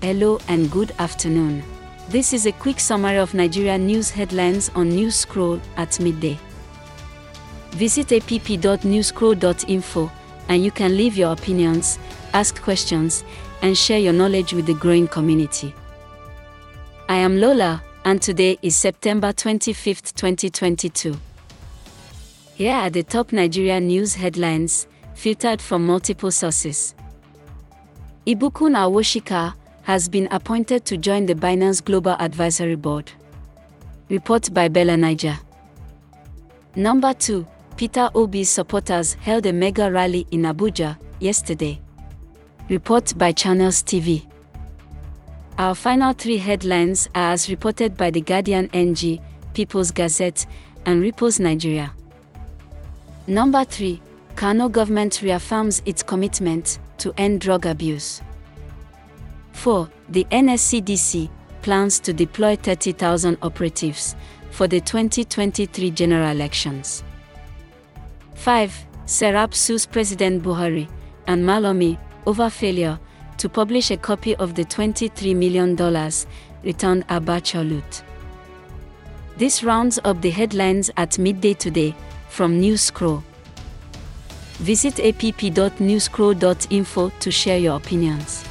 [0.00, 1.60] Hello and good afternoon.
[2.08, 6.38] This is a quick summary of Nigerian news headlines on News Scroll at midday.
[7.70, 10.12] Visit app.newscroll.info
[10.46, 11.98] and you can leave your opinions,
[12.32, 13.24] ask questions,
[13.60, 15.74] and share your knowledge with the growing community.
[17.08, 21.16] I am Lola, and today is September 25, 2022.
[22.54, 26.94] Here are the top Nigerian news headlines, filtered from multiple sources.
[28.24, 29.54] Ibukun Awosika
[29.88, 33.10] has been appointed to join the Binance Global Advisory Board.
[34.10, 35.38] Report by Bella Naija.
[36.76, 37.46] Number 2.
[37.78, 41.80] Peter Obi's supporters held a mega rally in Abuja yesterday.
[42.68, 44.26] Report by Channels TV.
[45.56, 49.22] Our final three headlines are as reported by The Guardian NG,
[49.54, 50.44] People's Gazette,
[50.84, 51.94] and Ripples Nigeria.
[53.26, 54.02] Number 3.
[54.36, 58.20] Kano government reaffirms its commitment to end drug abuse.
[59.58, 59.90] 4.
[60.10, 61.28] The NSCDC
[61.62, 64.14] plans to deploy 30,000 operatives
[64.52, 67.02] for the 2023 general elections.
[68.34, 68.86] 5.
[69.04, 70.88] Serap sues President Buhari
[71.26, 73.00] and Malami over failure
[73.38, 75.74] to publish a copy of the $23 million
[76.62, 78.04] returned Abacha loot.
[79.38, 81.96] This rounds up the headlines at midday today
[82.28, 83.24] from Newscroll.
[84.58, 88.44] Visit app.newscroll.info to share your opinions.